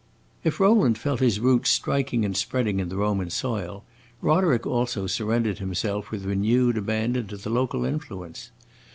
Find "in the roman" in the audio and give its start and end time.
2.79-3.29